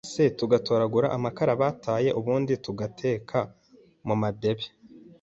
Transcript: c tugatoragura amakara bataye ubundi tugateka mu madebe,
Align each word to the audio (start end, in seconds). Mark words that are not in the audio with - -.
c 0.13 0.13
tugatoragura 0.39 1.07
amakara 1.17 1.51
bataye 1.61 2.09
ubundi 2.19 2.53
tugateka 2.65 3.39
mu 4.07 4.15
madebe, 4.21 4.65